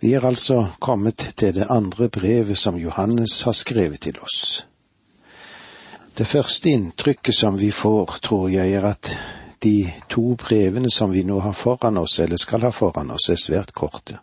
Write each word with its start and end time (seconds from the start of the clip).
Vi 0.00 0.14
er 0.16 0.24
altså 0.24 0.66
kommet 0.80 1.32
til 1.36 1.54
det 1.54 1.66
andre 1.70 2.08
brevet 2.08 2.58
som 2.58 2.76
Johannes 2.80 3.42
har 3.42 3.52
skrevet 3.52 4.00
til 4.00 4.16
oss. 4.24 4.66
Det 6.16 6.26
første 6.26 6.70
inntrykket 6.70 7.34
som 7.36 7.58
vi 7.60 7.70
får, 7.70 8.16
tror 8.22 8.48
jeg, 8.48 8.72
er 8.72 8.86
at 8.88 9.10
de 9.62 9.92
to 10.08 10.34
brevene 10.40 10.90
som 10.90 11.12
vi 11.12 11.20
nå 11.22 11.40
har 11.44 11.52
foran 11.52 12.00
oss, 12.00 12.18
eller 12.18 12.40
skal 12.40 12.64
ha 12.64 12.70
foran 12.72 13.10
oss, 13.12 13.28
er 13.28 13.36
svært 13.36 13.74
korte. 13.76 14.16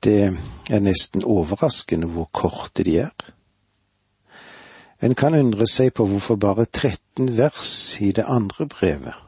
Det 0.00 0.32
er 0.70 0.80
nesten 0.80 1.24
overraskende 1.24 2.08
hvor 2.08 2.30
korte 2.32 2.84
de 2.84 2.96
er. 3.04 3.28
En 5.04 5.14
kan 5.14 5.36
undre 5.36 5.68
seg 5.68 5.92
på 5.92 6.08
hvorfor 6.08 6.40
bare 6.40 6.64
13 6.64 7.36
vers 7.36 8.00
i 8.00 8.12
det 8.12 8.24
andre 8.24 8.66
brevet 8.72 9.20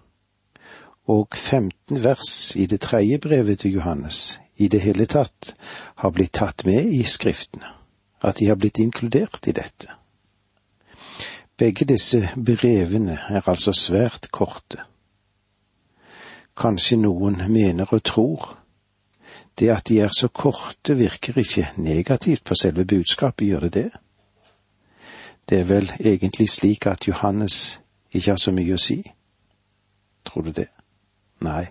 og 1.07 1.37
15 1.37 2.01
vers 2.03 2.57
i 2.57 2.67
det 2.67 2.81
tredje 2.81 3.19
brevet 3.23 3.61
til 3.61 3.77
Johannes 3.77 4.41
i 4.57 4.69
det 4.69 4.81
hele 4.81 5.07
tatt 5.07 5.55
har 6.03 6.11
blitt 6.11 6.33
tatt 6.33 6.65
med 6.65 6.85
i 6.85 7.03
Skriftene, 7.05 7.69
at 8.21 8.37
de 8.37 8.49
har 8.49 8.57
blitt 8.57 8.79
inkludert 8.79 9.49
i 9.49 9.53
dette. 9.53 9.93
Begge 11.57 11.87
disse 11.89 12.31
brevene 12.37 13.19
er 13.29 13.49
altså 13.49 13.73
svært 13.73 14.31
korte. 14.31 14.83
Kanskje 16.57 16.97
noen 17.01 17.41
mener 17.53 17.89
og 17.93 18.03
tror 18.05 18.57
det 19.57 19.71
at 19.73 19.89
de 19.89 20.01
er 20.05 20.13
så 20.13 20.29
korte 20.29 20.97
virker 20.97 21.39
ikke 21.41 21.71
negativt 21.77 22.45
på 22.45 22.55
selve 22.55 22.85
budskapet, 22.85 23.49
gjør 23.49 23.69
det 23.69 23.73
det? 23.75 23.91
Det 25.49 25.61
er 25.61 25.65
vel 25.65 25.93
egentlig 26.01 26.49
slik 26.51 26.87
at 26.87 27.09
Johannes 27.09 27.81
ikke 28.11 28.31
har 28.31 28.41
så 28.41 28.53
mye 28.53 28.75
å 28.75 28.81
si. 28.81 28.99
Tror 30.27 30.49
du 30.49 30.53
det? 30.53 30.69
Nei, 31.47 31.65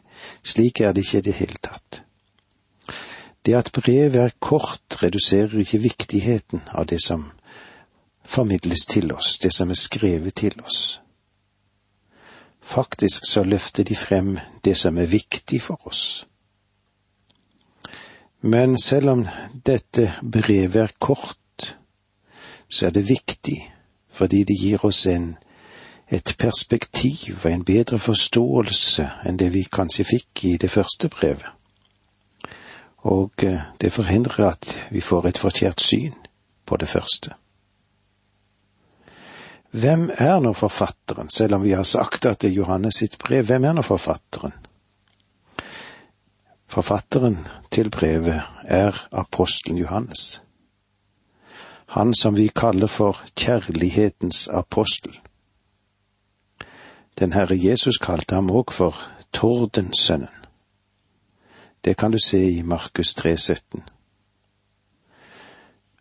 slik 0.44 0.82
er 0.82 0.94
det 0.94 1.06
ikke 1.06 1.18
i 1.18 1.28
det 1.28 1.38
hele 1.42 1.62
tatt. 1.62 2.05
Det 3.46 3.54
at 3.54 3.72
brevet 3.74 4.16
er 4.16 4.30
kort, 4.40 5.04
reduserer 5.04 5.60
ikke 5.60 5.78
viktigheten 5.78 6.62
av 6.74 6.86
det 6.90 7.02
som 7.04 7.32
formidles 8.26 8.86
til 8.90 9.14
oss, 9.14 9.38
det 9.38 9.54
som 9.54 9.70
er 9.70 9.80
skrevet 9.80 10.36
til 10.36 10.62
oss. 10.66 11.02
Faktisk 12.62 13.28
så 13.30 13.44
løfter 13.44 13.84
de 13.84 13.96
frem 13.96 14.40
det 14.66 14.78
som 14.78 14.98
er 14.98 15.06
viktig 15.06 15.62
for 15.62 15.88
oss. 15.88 16.26
Men 18.42 18.78
selv 18.82 19.10
om 19.10 19.28
dette 19.66 20.14
brevet 20.32 20.76
er 20.82 20.94
kort, 21.00 21.78
så 22.70 22.88
er 22.88 22.90
det 22.90 23.10
viktig, 23.10 23.74
fordi 24.10 24.44
det 24.44 24.58
gir 24.60 24.86
oss 24.86 25.06
en, 25.06 25.36
et 26.10 26.36
perspektiv 26.40 27.46
og 27.46 27.52
en 27.52 27.66
bedre 27.66 28.00
forståelse 28.00 29.10
enn 29.26 29.38
det 29.38 29.54
vi 29.54 29.64
kanskje 29.70 30.06
fikk 30.06 30.46
i 30.46 30.58
det 30.58 30.70
første 30.70 31.10
brevet. 31.10 31.55
Og 33.06 33.44
eh, 33.44 33.62
det 33.82 33.94
forhindrer 33.94 34.52
at 34.52 34.72
vi 34.92 35.02
får 35.02 35.30
et 35.30 35.42
forkjært 35.42 35.82
syn 35.82 36.14
på 36.66 36.78
det 36.82 36.90
første. 36.90 37.36
Hvem 39.76 40.08
er 40.18 40.40
nå 40.40 40.54
forfatteren, 40.56 41.30
selv 41.30 41.58
om 41.58 41.64
vi 41.64 41.76
har 41.76 41.84
sagt 41.84 42.26
at 42.26 42.42
det 42.42 42.54
er 42.54 42.62
Johannes 42.62 43.02
sitt 43.04 43.18
brev, 43.20 43.46
hvem 43.46 43.68
er 43.68 43.76
nå 43.76 43.84
forfatteren? 43.84 44.56
Forfatteren 46.66 47.38
til 47.72 47.92
brevet 47.92 48.42
er 48.64 48.98
apostelen 49.12 49.78
Johannes 49.78 50.40
han 51.96 52.14
som 52.14 52.36
vi 52.36 52.48
kaller 52.48 52.88
for 52.88 53.18
kjærlighetens 53.40 54.48
apostel. 54.48 55.20
Den 57.20 57.34
Herre 57.34 57.56
Jesus 57.56 57.98
kalte 58.04 58.36
ham 58.36 58.52
òg 58.52 58.74
for 58.76 59.00
Tordensønnen. 59.32 60.35
Det 61.86 61.98
kan 61.98 62.12
du 62.12 62.18
se 62.20 62.52
i 62.52 62.62
Markus 62.62 63.14
3, 63.14 63.38
17. 63.38 63.84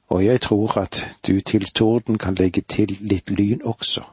Og 0.08 0.24
jeg 0.24 0.40
tror 0.40 0.78
at 0.78 1.18
du 1.26 1.40
til 1.40 1.64
torden 1.64 2.18
kan 2.18 2.34
legge 2.34 2.60
til 2.60 2.96
litt 3.00 3.30
lyn 3.30 3.60
også. 3.64 4.04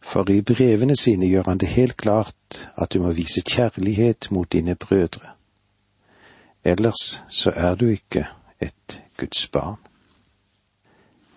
For 0.00 0.30
i 0.30 0.40
brevene 0.40 0.96
sine 0.96 1.26
gjør 1.26 1.48
han 1.48 1.58
det 1.58 1.68
helt 1.68 1.96
klart 1.96 2.68
at 2.76 2.92
du 2.92 3.02
må 3.02 3.10
vise 3.12 3.42
kjærlighet 3.42 4.30
mot 4.30 4.52
dine 4.52 4.74
brødre. 4.74 5.34
Ellers 6.64 7.22
så 7.28 7.50
er 7.50 7.74
du 7.74 7.86
ikke 7.86 8.26
et 8.60 9.02
Guds 9.16 9.48
barn. 9.48 9.78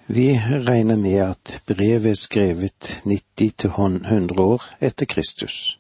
Vi 0.08 0.38
regner 0.68 0.98
med 0.98 1.18
at 1.18 1.62
brevet 1.66 2.06
er 2.06 2.14
skrevet 2.14 3.02
90 3.04 3.54
til 3.58 3.70
100 3.70 4.42
år 4.42 4.64
etter 4.82 5.06
Kristus. 5.06 5.79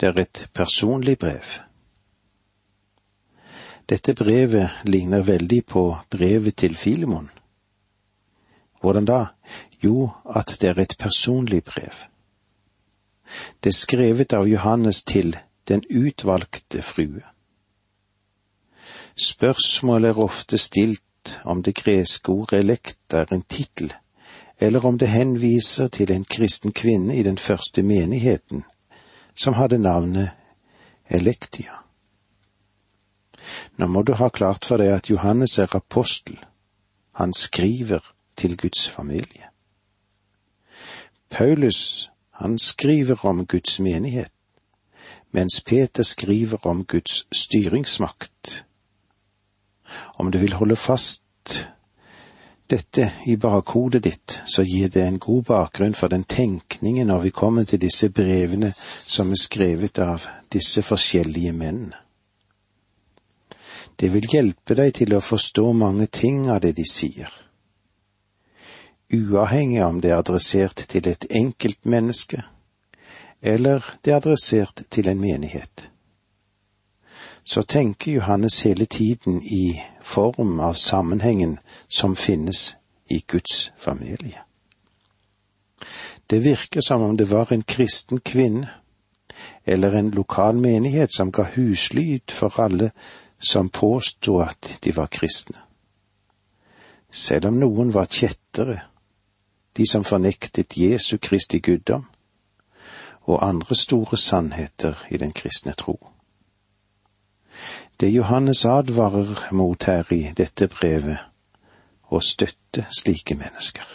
Det 0.00 0.08
er 0.08 0.20
et 0.20 0.48
personlig 0.54 1.18
brev. 1.18 1.60
Dette 3.88 4.14
brevet 4.14 4.70
ligner 4.84 5.22
veldig 5.22 5.64
på 5.66 5.82
brevet 6.10 6.56
til 6.56 6.76
Filemon. 6.76 7.30
Hvordan 8.80 9.04
da? 9.04 9.24
Jo, 9.84 10.10
at 10.36 10.56
det 10.60 10.70
er 10.70 10.80
et 10.80 10.96
personlig 10.98 11.64
brev. 11.64 12.06
Det 13.64 13.70
er 13.74 13.76
skrevet 13.76 14.32
av 14.32 14.48
Johannes 14.48 15.04
til 15.04 15.36
den 15.68 15.84
utvalgte 15.90 16.82
frue. 16.82 17.22
Spørsmålet 19.20 20.08
er 20.08 20.18
ofte 20.18 20.58
stilt 20.58 21.38
om 21.44 21.62
det 21.62 21.74
greske 21.76 22.32
ordet 22.32 22.58
elekt 22.64 23.14
er 23.14 23.28
en 23.34 23.42
tittel, 23.42 23.92
eller 24.60 24.86
om 24.86 24.98
det 24.98 25.08
henviser 25.08 25.88
til 25.88 26.12
en 26.12 26.24
kristen 26.24 26.72
kvinne 26.72 27.16
i 27.16 27.22
den 27.22 27.38
første 27.38 27.82
menigheten, 27.82 28.64
som 29.34 29.54
hadde 29.54 29.78
navnet 29.78 30.30
Elektia. 31.10 31.80
Nå 33.76 33.86
må 33.86 34.02
du 34.02 34.12
ha 34.14 34.28
klart 34.28 34.64
for 34.64 34.78
deg 34.78 34.92
at 34.94 35.10
Johannes 35.10 35.58
er 35.58 35.72
apostel. 35.74 36.36
Han 37.18 37.34
skriver 37.34 38.04
til 38.36 38.56
Guds 38.56 38.88
familie. 38.88 39.50
Paulus, 41.30 42.10
han 42.30 42.58
skriver 42.58 43.26
om 43.26 43.46
Guds 43.46 43.80
menighet, 43.80 44.32
mens 45.30 45.60
Peter 45.66 46.02
skriver 46.02 46.66
om 46.66 46.84
Guds 46.84 47.26
styringsmakt 47.32 48.64
om 50.14 50.30
du 50.30 50.38
vil 50.38 50.52
holde 50.52 50.76
fast 50.76 51.22
dette 52.70 53.12
i 53.26 53.36
bakhodet 53.36 54.02
ditt, 54.02 54.40
så 54.46 54.62
gir 54.62 54.88
det 54.88 55.02
en 55.02 55.18
god 55.18 55.44
bakgrunn 55.44 55.94
for 55.94 56.08
den 56.08 56.24
tenkningen 56.24 57.10
når 57.10 57.26
vi 57.26 57.32
kommer 57.34 57.66
til 57.66 57.82
disse 57.82 58.08
brevene 58.14 58.70
som 58.76 59.32
er 59.34 59.42
skrevet 59.42 59.98
av 59.98 60.26
disse 60.52 60.82
forskjellige 60.86 61.52
mennene. 61.52 61.98
Det 63.96 64.08
vil 64.14 64.30
hjelpe 64.32 64.74
deg 64.78 64.94
til 64.96 65.12
å 65.12 65.20
forstå 65.20 65.66
mange 65.76 66.06
ting 66.06 66.46
av 66.48 66.62
det 66.64 66.72
de 66.78 66.86
sier. 66.88 67.28
Uavhengig 69.12 69.82
om 69.84 70.00
det 70.00 70.14
er 70.14 70.22
adressert 70.22 70.86
til 70.88 71.10
et 71.10 71.26
enkelt 71.28 71.84
menneske, 71.84 72.44
eller 73.42 73.84
det 74.00 74.14
er 74.14 74.22
adressert 74.22 74.86
til 74.88 75.10
en 75.10 75.20
menighet 75.20 75.90
så 77.50 77.62
tenker 77.62 78.12
Johannes 78.12 78.60
hele 78.62 78.86
tiden 78.86 79.42
i 79.42 79.82
form 80.00 80.60
av 80.60 80.72
sammenhengen 80.72 81.58
som 81.88 82.16
finnes 82.16 82.76
i 83.08 83.24
Guds 83.26 83.72
familie. 83.78 84.38
Det 86.26 86.38
virker 86.44 86.80
som 86.80 87.02
om 87.02 87.16
det 87.16 87.24
var 87.24 87.52
en 87.52 87.62
kristen 87.62 88.20
kvinne 88.20 88.68
eller 89.64 89.92
en 89.92 90.10
lokal 90.10 90.56
menighet 90.56 91.14
som 91.16 91.32
ga 91.32 91.42
huslyd 91.42 92.30
for 92.30 92.60
alle 92.60 92.90
som 93.38 93.68
påstod 93.68 94.42
at 94.42 94.78
de 94.84 94.96
var 94.96 95.06
kristne. 95.06 95.58
Selv 97.10 97.46
om 97.46 97.58
noen 97.58 97.90
var 97.94 98.06
kjettere, 98.06 98.78
de 99.76 99.88
som 99.90 100.04
fornektet 100.04 100.78
Jesu 100.78 101.18
Kristi 101.18 101.58
guddom, 101.58 102.06
og 103.22 103.48
andre 103.48 103.74
store 103.74 104.16
sannheter 104.16 105.06
i 105.10 105.16
den 105.16 105.32
kristne 105.32 105.72
tro. 105.72 105.98
Det 108.00 108.12
Johannes 108.12 108.64
advarer 108.64 109.52
mot 109.52 109.84
her 109.84 110.12
i 110.12 110.32
dette 110.36 110.68
brevet, 110.68 111.18
å 112.10 112.20
støtte 112.20 112.86
slike 112.90 113.36
mennesker. 113.38 113.86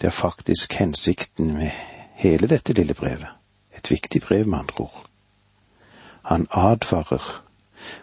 Det 0.00 0.06
er 0.06 0.14
faktisk 0.14 0.74
hensikten 0.80 1.52
med 1.54 1.70
hele 2.18 2.48
dette 2.50 2.72
lille 2.72 2.94
brevet, 2.94 3.28
et 3.76 3.90
viktig 3.90 4.22
brev 4.22 4.48
med 4.48 4.58
andre 4.58 4.86
ord. 4.88 5.06
Han 6.22 6.46
advarer 6.50 7.42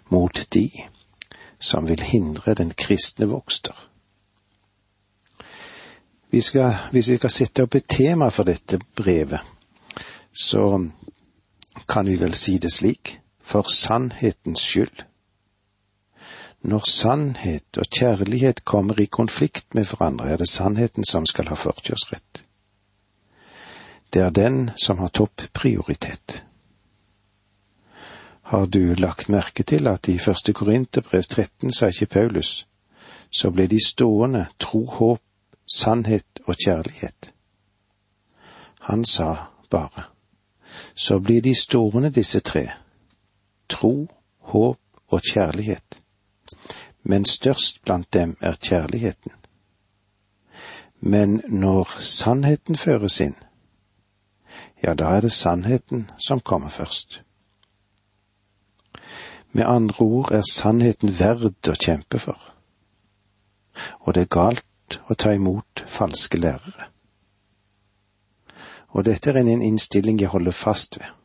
mot 0.09 0.45
de 0.53 0.69
som 1.59 1.87
vil 1.87 2.01
hindre 2.01 2.53
den 2.53 2.71
kristne 2.77 3.25
vokster. 3.29 3.87
Vi 6.31 6.41
skal, 6.41 6.75
hvis 6.91 7.09
vi 7.09 7.17
skal 7.17 7.31
sette 7.31 7.63
opp 7.63 7.75
et 7.75 7.89
tema 7.89 8.29
for 8.29 8.47
dette 8.47 8.79
brevet, 8.95 9.41
så 10.33 10.87
kan 11.89 12.07
vi 12.07 12.15
vel 12.15 12.33
si 12.33 12.57
det 12.57 12.71
slik 12.71 13.20
for 13.43 13.63
sannhetens 13.73 14.59
skyld. 14.59 15.03
Når 16.61 16.89
sannhet 16.89 17.77
og 17.77 17.85
kjærlighet 17.85 18.65
kommer 18.65 18.99
i 18.99 19.05
konflikt 19.05 19.75
med 19.75 19.85
hverandre, 19.85 20.29
er 20.29 20.37
det 20.37 20.49
sannheten 20.49 21.05
som 21.05 21.25
skal 21.25 21.47
ha 21.47 21.55
forkjørsrett. 21.55 22.43
Det 24.13 24.21
er 24.21 24.29
den 24.29 24.71
som 24.75 24.97
har 24.97 25.07
topprioritet. 25.07 26.43
Har 28.41 28.65
du 28.65 28.93
lagt 28.93 29.29
merke 29.29 29.63
til 29.63 29.87
at 29.87 30.07
i 30.07 30.17
første 30.17 30.53
Korinterbrev 30.53 31.23
13 31.23 31.73
sa 31.73 31.87
ikke 31.87 32.05
Paulus, 32.05 32.67
så 33.31 33.51
ble 33.51 33.67
de 33.67 33.79
stående 33.85 34.45
tro, 34.59 34.85
håp, 34.85 35.21
sannhet 35.75 36.41
og 36.45 36.55
kjærlighet. 36.65 37.33
Han 38.79 39.05
sa 39.05 39.35
bare, 39.69 40.03
så 40.95 41.19
blir 41.19 41.41
de 41.41 41.55
stående 41.55 42.09
disse 42.09 42.39
tre, 42.39 42.67
tro, 43.71 44.07
håp 44.51 44.79
og 45.07 45.21
kjærlighet, 45.33 46.01
men 47.03 47.25
størst 47.25 47.81
blant 47.83 48.13
dem 48.13 48.35
er 48.41 48.59
kjærligheten. 48.59 49.31
Men 50.99 51.41
når 51.47 51.97
sannheten 51.99 52.77
føres 52.77 53.19
inn, 53.21 53.35
ja, 54.83 54.93
da 54.93 55.15
er 55.15 55.21
det 55.25 55.31
sannheten 55.31 56.09
som 56.17 56.39
kommer 56.39 56.69
først. 56.69 57.21
Med 59.51 59.65
andre 59.65 60.05
ord 60.05 60.31
er 60.31 60.45
sannheten 60.51 61.11
verd 61.19 61.67
å 61.67 61.75
kjempe 61.75 62.19
for, 62.19 62.37
og 63.99 64.13
det 64.15 64.27
er 64.27 64.35
galt 64.37 64.99
å 65.09 65.17
ta 65.17 65.33
imot 65.33 65.83
falske 65.87 66.37
lærere. 66.37 66.91
Og 68.91 69.05
dette 69.07 69.31
er 69.31 69.41
en 69.41 69.61
innstilling 69.61 70.19
jeg 70.21 70.29
holder 70.29 70.51
fast 70.51 70.99
ved. 70.99 71.20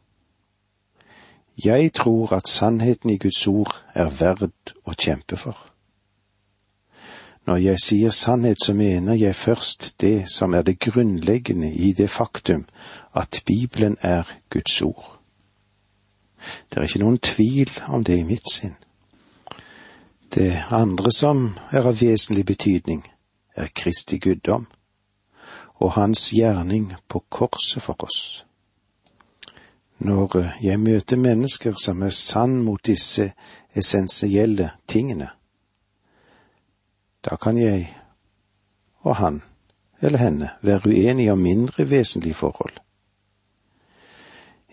Jeg 1.64 1.92
tror 1.92 2.32
at 2.32 2.48
sannheten 2.48 3.10
i 3.10 3.16
Guds 3.16 3.46
ord 3.46 3.82
er 3.94 4.10
verd 4.12 4.74
å 4.84 4.92
kjempe 4.92 5.36
for. 5.40 5.56
Når 7.46 7.56
jeg 7.56 7.80
sier 7.80 8.10
sannhet, 8.10 8.58
så 8.62 8.74
mener 8.74 9.14
jeg 9.14 9.34
først 9.34 9.94
det 10.00 10.28
som 10.30 10.54
er 10.54 10.62
det 10.62 10.80
grunnleggende 10.80 11.72
i 11.72 11.92
det 11.92 12.10
faktum 12.10 12.66
at 13.14 13.42
Bibelen 13.46 13.96
er 14.00 14.24
Guds 14.50 14.82
ord. 14.82 15.18
Det 16.68 16.78
er 16.78 16.82
ikke 16.82 17.04
noen 17.04 17.18
tvil 17.18 17.70
om 17.88 18.04
det 18.04 18.18
i 18.18 18.26
mitt 18.26 18.50
sinn. 18.52 18.74
Det 20.34 20.64
andre 20.70 21.12
som 21.12 21.54
er 21.72 21.86
av 21.86 22.00
vesentlig 22.02 22.44
betydning, 22.46 23.06
er 23.56 23.72
Kristi 23.72 24.18
guddom 24.18 24.66
og 25.80 25.92
hans 25.92 26.28
gjerning 26.34 26.92
på 27.08 27.24
korset 27.30 27.82
for 27.82 28.04
oss. 28.04 28.45
Når 29.98 30.62
jeg 30.62 30.80
møter 30.80 31.16
mennesker 31.16 31.74
som 31.84 32.02
er 32.02 32.12
sann 32.12 32.62
mot 32.62 32.80
disse 32.86 33.32
essensielle 33.74 34.70
tingene, 34.88 35.30
da 37.24 37.36
kan 37.36 37.58
jeg 37.58 37.96
og 39.06 39.16
han 39.16 39.42
eller 40.02 40.18
henne 40.18 40.50
være 40.62 40.88
uenige 40.88 41.32
om 41.32 41.38
mindre 41.38 41.90
vesentlige 41.90 42.34
forhold. 42.34 42.72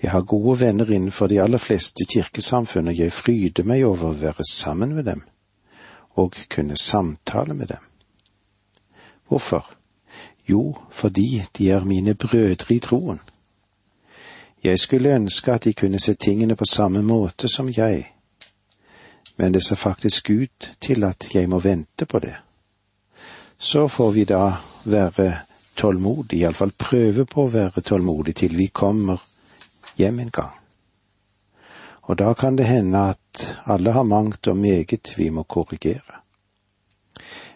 Jeg 0.03 0.11
har 0.11 0.21
gode 0.21 0.59
venner 0.59 0.89
innenfor 0.89 1.27
de 1.27 1.41
aller 1.41 1.57
fleste 1.57 2.05
kirkesamfunn, 2.13 2.87
og 2.87 2.97
jeg 2.97 3.11
fryder 3.11 3.63
meg 3.63 3.85
over 3.85 4.09
å 4.09 4.17
være 4.19 4.43
sammen 4.49 4.95
med 4.95 5.07
dem 5.07 5.21
og 6.19 6.35
kunne 6.49 6.77
samtale 6.77 7.53
med 7.53 7.67
dem. 7.67 7.85
Hvorfor? 9.27 9.69
Jo, 10.49 10.77
fordi 10.91 11.43
de 11.57 11.69
er 11.71 11.83
mine 11.83 12.13
brødre 12.13 12.75
i 12.75 12.79
troen. 12.79 13.19
Jeg 14.63 14.79
skulle 14.79 15.15
ønske 15.15 15.51
at 15.51 15.63
de 15.63 15.73
kunne 15.73 15.99
se 15.99 16.13
tingene 16.13 16.55
på 16.55 16.65
samme 16.65 17.01
måte 17.01 17.47
som 17.51 17.69
jeg, 17.69 18.13
men 19.35 19.53
det 19.53 19.63
ser 19.65 19.75
faktisk 19.75 20.29
ut 20.29 20.71
til 20.81 21.03
at 21.03 21.35
jeg 21.35 21.49
må 21.49 21.59
vente 21.59 22.05
på 22.05 22.19
det. 22.19 22.35
Så 23.57 23.87
får 23.87 24.11
vi 24.11 24.23
da 24.23 24.53
være 24.83 25.33
tålmodige, 25.75 26.41
iallfall 26.41 26.71
prøve 26.79 27.25
på 27.25 27.43
å 27.43 27.51
være 27.51 27.81
tålmodige 27.81 28.43
til 28.43 28.57
vi 28.57 28.67
kommer 28.67 29.21
hjem 29.97 30.19
en 30.19 30.31
gang. 30.31 30.55
Og 32.03 32.17
da 32.19 32.33
kan 32.33 32.55
det 32.55 32.67
hende 32.67 32.99
at 33.09 33.57
alle 33.65 33.91
har 33.91 34.03
mangt 34.03 34.47
og 34.47 34.57
meget 34.57 35.13
vi 35.17 35.29
må 35.29 35.43
korrigere. 35.43 36.23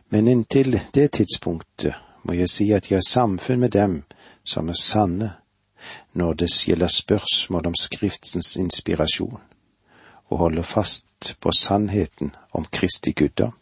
Men 0.09 0.27
inntil 0.27 0.79
det 0.93 1.11
tidspunktet 1.11 1.93
må 2.23 2.33
jeg 2.33 2.49
si 2.49 2.71
at 2.71 2.91
jeg 2.91 2.97
har 2.97 3.07
samfunn 3.07 3.59
med 3.59 3.71
dem 3.71 4.03
som 4.43 4.69
er 4.69 4.79
sanne 4.79 5.31
når 6.13 6.33
det 6.33 6.51
gjelder 6.51 6.87
spørsmål 6.87 7.67
om 7.67 7.75
Skriftens 7.75 8.55
inspirasjon, 8.55 9.41
og 10.27 10.37
holder 10.37 10.61
fast 10.63 11.35
på 11.41 11.51
sannheten 11.51 12.35
om 12.53 12.65
Kristi 12.71 13.11
guddom, 13.11 13.53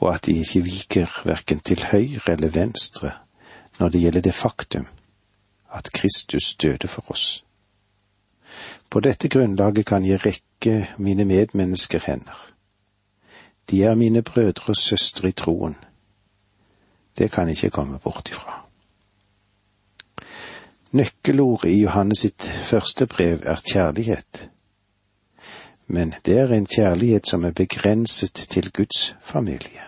og 0.00 0.14
at 0.14 0.26
de 0.26 0.38
ikke 0.38 0.62
viker 0.62 1.20
verken 1.24 1.60
til 1.60 1.84
høyre 1.84 2.32
eller 2.32 2.48
venstre 2.48 3.10
når 3.78 3.88
det 3.88 4.00
gjelder 4.00 4.20
det 4.20 4.34
faktum 4.34 4.86
at 5.72 5.92
Kristus 5.92 6.54
døde 6.54 6.88
for 6.88 7.10
oss. 7.10 7.44
På 8.90 9.00
dette 9.00 9.28
grunnlaget 9.28 9.86
kan 9.86 10.04
jeg 10.04 10.26
rekke 10.26 10.88
mine 10.98 11.24
medmennesker 11.24 12.00
hender. 12.06 12.52
De 13.70 13.82
er 13.84 13.94
mine 13.94 14.22
brødre 14.22 14.68
og 14.68 14.76
søstre 14.76 15.28
i 15.28 15.32
troen. 15.32 15.76
Det 17.18 17.32
kan 17.32 17.48
jeg 17.48 17.56
ikke 17.56 17.70
komme 17.70 17.98
bort 17.98 18.28
ifra. 18.28 18.55
Nøkkelordet 20.92 21.70
i 21.70 21.80
Johannes 21.82 22.18
sitt 22.18 22.42
første 22.42 23.06
brev 23.06 23.40
er 23.42 23.60
kjærlighet, 23.72 24.50
men 25.86 26.14
det 26.24 26.38
er 26.38 26.52
en 26.52 26.66
kjærlighet 26.66 27.26
som 27.28 27.44
er 27.44 27.50
begrenset 27.50 28.34
til 28.34 28.70
Guds 28.72 29.16
familie. 29.22 29.82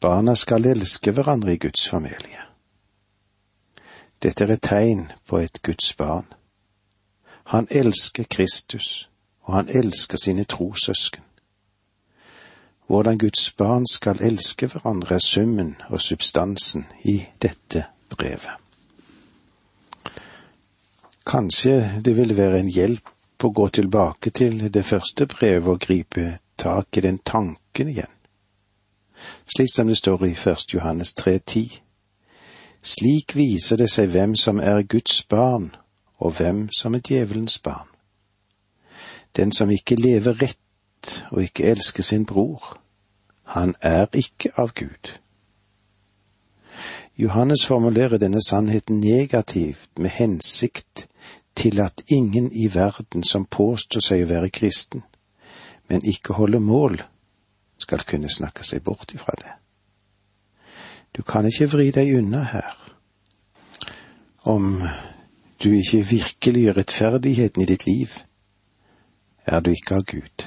Barna 0.00 0.34
skal 0.34 0.66
elske 0.66 1.10
hverandre 1.10 1.54
i 1.54 1.58
Guds 1.58 1.88
familie. 1.88 2.42
Dette 4.22 4.44
er 4.44 4.52
et 4.52 4.62
tegn 4.62 5.12
på 5.26 5.38
et 5.38 5.62
Guds 5.62 5.94
barn. 5.94 6.26
Han 7.44 7.66
elsker 7.70 8.24
Kristus, 8.30 9.10
og 9.42 9.54
han 9.54 9.68
elsker 9.68 10.18
sine 10.18 10.44
trossøsken. 10.44 11.22
Hvordan 12.86 13.18
Guds 13.18 13.52
barn 13.52 13.86
skal 13.86 14.22
elske 14.22 14.66
hverandre, 14.66 15.14
er 15.14 15.18
summen 15.18 15.76
og 15.88 16.00
substansen 16.00 16.86
i 17.04 17.22
dette 17.42 17.84
brevet. 18.10 18.61
Kanskje 21.26 22.02
det 22.04 22.16
ville 22.16 22.36
være 22.36 22.60
en 22.60 22.68
hjelp 22.68 23.44
å 23.44 23.50
gå 23.54 23.68
tilbake 23.68 24.30
til 24.30 24.72
det 24.74 24.84
første 24.84 25.26
brevet 25.26 25.68
og 25.70 25.80
gripe 25.80 26.38
tak 26.58 26.98
i 26.98 27.02
den 27.04 27.18
tanken 27.18 27.88
igjen, 27.88 28.10
slik 29.46 29.70
som 29.74 29.90
det 29.90 29.96
står 29.98 30.26
i 30.26 30.32
1. 30.34 30.66
Johannes 30.74 31.14
3,10. 31.20 31.78
Slik 32.82 33.36
viser 33.38 33.78
det 33.78 33.90
seg 33.90 34.10
hvem 34.10 34.34
som 34.36 34.58
er 34.58 34.82
Guds 34.82 35.22
barn, 35.30 35.70
og 36.18 36.38
hvem 36.38 36.68
som 36.74 36.94
er 36.94 37.02
djevelens 37.06 37.58
barn. 37.58 37.88
Den 39.36 39.52
som 39.52 39.70
ikke 39.70 39.94
lever 39.94 40.42
rett 40.42 41.22
og 41.30 41.42
ikke 41.42 41.70
elsker 41.70 42.02
sin 42.02 42.26
bror, 42.26 42.78
han 43.54 43.74
er 43.80 44.06
ikke 44.14 44.50
av 44.56 44.74
Gud. 44.74 45.14
Johannes 47.18 47.66
formulerer 47.66 48.18
denne 48.18 48.42
sannheten 48.42 49.00
negativt 49.00 49.90
med 49.98 50.10
hensikt 50.10 51.06
til 51.56 51.80
at 51.80 52.02
ingen 52.08 52.52
i 52.52 52.74
verden 52.74 53.24
som 53.24 53.44
påstår 53.44 54.00
seg 54.00 54.24
å 54.24 54.30
være 54.30 54.50
kristen, 54.50 55.02
men 55.88 56.04
ikke 56.04 56.34
holder 56.34 56.58
mål, 56.58 57.02
skal 57.78 58.04
kunne 58.06 58.30
snakke 58.30 58.64
seg 58.64 58.82
bort 58.82 59.12
ifra 59.14 59.34
det. 59.40 59.52
Du 61.12 61.22
kan 61.22 61.46
ikke 61.46 61.68
vri 61.72 61.90
deg 61.90 62.14
unna 62.16 62.44
her. 62.52 62.76
Om 64.48 64.82
du 65.62 65.72
ikke 65.76 66.06
virkelig 66.08 66.62
gjør 66.62 66.78
rettferdigheten 66.78 67.62
i 67.62 67.68
ditt 67.68 67.86
liv, 67.86 68.14
er 69.46 69.60
du 69.60 69.70
ikke 69.70 69.98
av 69.98 70.06
Gud. 70.08 70.46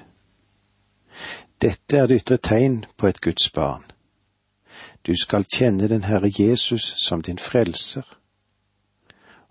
Dette 1.61 1.97
er 1.97 2.07
det 2.07 2.21
ytre 2.23 2.37
tegn 2.37 2.85
på 2.97 3.07
et 3.07 3.21
Guds 3.21 3.49
barn. 3.51 3.83
Du 5.05 5.13
skal 5.15 5.45
kjenne 5.45 5.87
den 5.87 6.03
Herre 6.03 6.31
Jesus 6.31 6.93
som 6.97 7.21
din 7.21 7.37
frelser, 7.37 8.03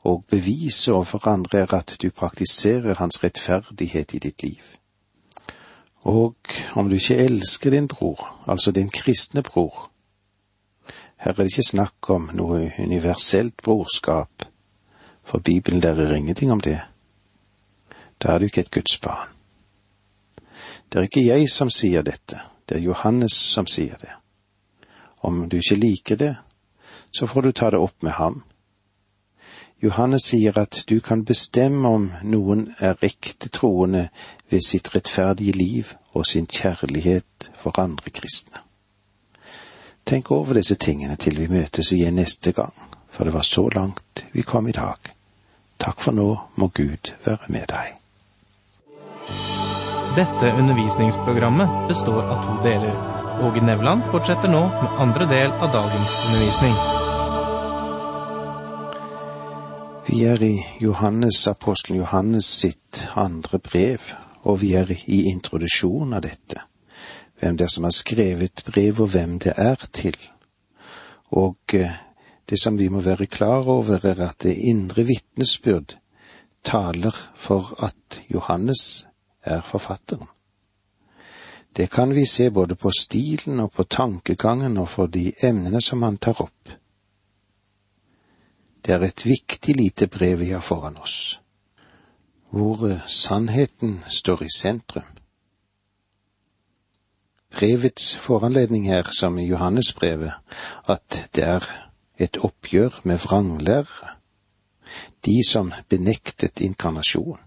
og 0.04 0.24
bevise 0.30 0.92
overfor 0.92 1.28
andre 1.28 1.58
er 1.58 1.74
at 1.74 1.96
du 2.02 2.10
praktiserer 2.10 2.98
hans 2.98 3.22
rettferdighet 3.24 4.14
i 4.14 4.18
ditt 4.18 4.42
liv. 4.42 4.62
Og 6.04 6.36
om 6.74 6.88
du 6.88 6.94
ikke 6.94 7.16
elsker 7.16 7.70
din 7.70 7.88
bror, 7.88 8.44
altså 8.46 8.70
din 8.70 8.90
kristne 8.90 9.42
bror, 9.42 9.90
her 11.16 11.30
er 11.30 11.36
det 11.36 11.52
ikke 11.52 11.70
snakk 11.70 12.10
om 12.10 12.28
noe 12.36 12.72
universelt 12.78 13.62
brorskap, 13.64 14.44
for 15.24 15.38
Bibelen 15.40 15.80
lærer 15.80 16.12
ingenting 16.14 16.52
om 16.52 16.60
det. 16.60 16.80
Da 18.22 18.34
er 18.34 18.38
du 18.38 18.44
ikke 18.44 18.60
et 18.60 18.70
Guds 18.70 18.98
barn. 18.98 19.28
Det 20.92 20.98
er 20.98 21.02
ikke 21.08 21.26
jeg 21.26 21.48
som 21.50 21.70
sier 21.70 22.04
dette, 22.04 22.40
det 22.68 22.76
er 22.76 22.84
Johannes 22.84 23.32
som 23.32 23.66
sier 23.66 23.96
det. 24.00 24.12
Om 25.24 25.48
du 25.48 25.56
ikke 25.56 25.80
liker 25.80 26.16
det, 26.16 26.34
så 27.12 27.26
får 27.26 27.40
du 27.40 27.52
ta 27.52 27.70
det 27.70 27.80
opp 27.80 28.02
med 28.02 28.12
ham. 28.12 28.42
Johannes 29.84 30.24
sier 30.30 30.56
at 30.58 30.84
du 30.88 31.00
kan 31.00 31.24
bestemme 31.28 31.88
om 31.88 32.06
noen 32.24 32.70
er 32.80 32.96
ekte 33.04 33.50
troende 33.52 34.06
ved 34.48 34.64
sitt 34.64 34.88
rettferdige 34.94 35.52
liv 35.52 35.90
og 36.14 36.24
sin 36.26 36.46
kjærlighet 36.46 37.50
for 37.60 37.76
andre 37.82 38.10
kristne. 38.10 38.62
Tenk 40.08 40.30
over 40.30 40.56
disse 40.56 40.78
tingene 40.80 41.16
til 41.20 41.36
vi 41.36 41.50
møtes 41.52 41.92
igjen 41.92 42.16
neste 42.16 42.52
gang, 42.56 42.72
for 43.12 43.28
det 43.28 43.36
var 43.36 43.44
så 43.44 43.68
langt 43.76 44.24
vi 44.32 44.42
kom 44.42 44.68
i 44.68 44.76
dag. 44.76 44.96
Takk 45.76 46.00
for 46.00 46.16
nå 46.16 46.30
må 46.56 46.70
Gud 46.72 47.12
være 47.26 47.52
med 47.52 47.68
deg. 47.68 47.92
Dette 50.16 50.52
undervisningsprogrammet 50.56 51.88
består 51.92 52.22
av 52.24 52.44
to 52.46 52.60
deler. 52.64 53.00
Åge 53.44 53.60
Nevland 53.60 54.08
fortsetter 54.12 54.48
nå 54.48 54.68
med 54.80 55.00
andre 55.02 55.28
del 55.28 55.52
av 55.58 55.72
dagens 55.74 56.20
undervisning. 56.24 57.03
Vi 60.14 60.22
er 60.22 60.42
i 60.42 60.64
Johannes, 60.78 61.40
apostelen 61.50 61.98
Johannes 61.98 62.46
sitt 62.46 63.00
andre 63.18 63.58
brev, 63.58 64.12
og 64.46 64.60
vi 64.60 64.68
er 64.78 64.92
i 65.10 65.24
introduksjonen 65.26 66.14
av 66.14 66.22
dette. 66.22 66.60
Hvem 67.40 67.56
det 67.58 67.66
er 67.66 67.72
som 67.74 67.86
har 67.88 67.94
skrevet 67.96 68.62
brev, 68.68 69.00
og 69.02 69.10
hvem 69.10 69.32
det 69.42 69.56
er 69.58 69.82
til. 69.90 70.14
Og 71.34 71.74
eh, 71.74 71.96
det 72.46 72.60
som 72.62 72.78
vi 72.78 72.86
må 72.94 73.02
være 73.02 73.26
klar 73.26 73.66
over, 73.66 74.06
er 74.06 74.22
at 74.28 74.46
det 74.46 74.54
indre 74.54 75.02
vitnesbyrd 75.08 75.96
taler 76.62 77.18
for 77.34 77.74
at 77.82 78.20
Johannes 78.30 79.08
er 79.42 79.66
forfatteren. 79.66 80.30
Det 81.74 81.90
kan 81.90 82.14
vi 82.14 82.22
se 82.22 82.52
både 82.54 82.78
på 82.78 82.94
stilen 82.94 83.66
og 83.66 83.72
på 83.72 83.82
tankegangen 83.82 84.78
og 84.78 84.88
for 84.94 85.10
de 85.10 85.32
emnene 85.42 85.82
som 85.82 86.06
han 86.06 86.22
tar 86.22 86.46
opp. 86.46 86.78
Det 88.84 88.94
er 88.94 89.00
et 89.06 89.26
viktig 89.26 89.76
lite 89.76 90.06
brev 90.06 90.38
vi 90.40 90.50
har 90.50 90.60
foran 90.60 90.96
oss, 91.00 91.40
hvor 92.50 93.00
sannheten 93.08 94.04
står 94.08 94.42
i 94.42 94.48
sentrum. 94.56 95.08
Brevets 97.54 98.16
foranledning 98.16 98.86
her, 98.86 99.02
som 99.02 99.38
i 99.38 99.46
Johannesbrevet, 99.46 100.32
at 100.88 101.30
det 101.34 101.44
er 101.44 101.64
et 102.18 102.36
oppgjør 102.36 103.00
med 103.04 103.18
vranglærere, 103.18 104.16
de 105.24 105.38
som 105.48 105.72
benektet 105.88 106.60
inkarnasjon. 106.60 107.38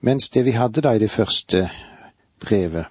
Mens 0.00 0.30
det 0.30 0.44
vi 0.44 0.50
hadde 0.50 0.80
da 0.80 0.92
i 0.92 0.98
det 0.98 1.10
første 1.10 1.70
brevet 2.40 2.86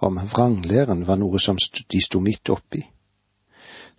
om 0.00 0.16
vranglæren 0.16 1.06
var 1.06 1.20
noe 1.20 1.38
som 1.38 1.58
de 1.92 2.00
sto 2.00 2.20
midt 2.20 2.48
oppi, 2.50 2.80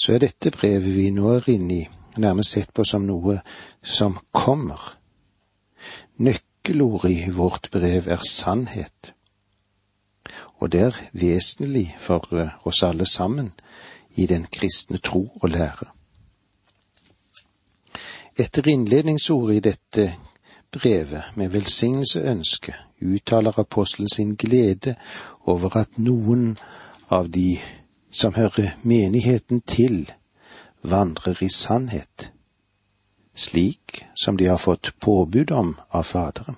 så 0.01 0.15
er 0.15 0.24
dette 0.24 0.50
brevet 0.50 0.96
vi 0.96 1.10
nå 1.13 1.36
er 1.36 1.50
inne 1.53 1.75
i, 1.75 1.81
nærmest 2.17 2.55
sett 2.55 2.72
på 2.74 2.86
som 2.88 3.05
noe 3.05 3.38
som 3.86 4.17
kommer. 4.34 4.81
Nøkkelordet 6.17 7.12
i 7.12 7.34
vårt 7.36 7.70
brev 7.74 8.10
er 8.10 8.24
sannhet, 8.25 9.13
og 10.58 10.72
det 10.74 10.81
er 10.88 10.98
vesentlig 11.17 11.88
for 12.01 12.25
eh, 12.38 12.50
oss 12.65 12.81
alle 12.86 13.05
sammen 13.05 13.51
i 14.17 14.25
den 14.29 14.48
kristne 14.51 14.98
tro 14.98 15.24
og 15.41 15.50
lære. 15.50 15.88
Etter 18.38 18.67
innledningsordet 18.67 19.55
i 19.55 19.63
dette 19.70 20.05
brevet 20.72 21.36
med 21.36 21.53
velsignelse 21.53 22.22
ønske 22.31 22.74
uttaler 23.01 23.60
apostelen 23.60 24.10
sin 24.10 24.36
glede 24.36 24.96
over 25.46 25.77
at 25.77 25.98
noen 25.98 26.55
av 27.10 27.29
de 27.29 27.60
som 28.12 28.34
hører 28.34 28.77
menigheten 28.84 29.62
til, 29.62 30.12
vandrer 30.84 31.44
i 31.44 31.50
sannhet, 31.50 32.32
slik 33.36 34.06
som 34.15 34.38
de 34.38 34.46
har 34.46 34.58
fått 34.58 34.94
påbud 35.00 35.51
om 35.51 35.75
av 35.89 36.03
Faderen. 36.03 36.56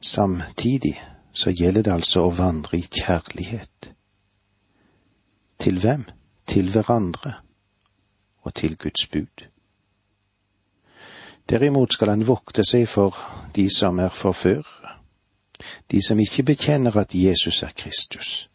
Samtidig 0.00 1.00
så 1.32 1.50
gjelder 1.50 1.82
det 1.82 1.92
altså 1.92 2.26
å 2.26 2.34
vandre 2.36 2.78
i 2.78 2.84
kjærlighet. 2.84 3.94
Til 5.58 5.80
hvem? 5.80 6.04
Til 6.46 6.70
hverandre 6.70 7.32
og 8.44 8.54
til 8.54 8.76
Guds 8.76 9.06
bud. 9.06 9.46
Derimot 11.50 11.92
skal 11.92 12.12
han 12.12 12.26
vokte 12.26 12.64
seg 12.64 12.86
for 12.88 13.16
de 13.56 13.66
som 13.72 13.98
er 13.98 14.12
forførere, 14.12 14.98
de 15.90 16.00
som 16.04 16.20
ikke 16.20 16.44
bekjenner 16.52 16.96
at 17.00 17.14
Jesus 17.14 17.62
er 17.62 17.72
Kristus, 17.76 18.48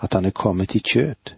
at 0.00 0.14
han 0.14 0.24
er 0.24 0.30
kommet 0.30 0.74
i 0.74 0.82
kjød. 0.92 1.34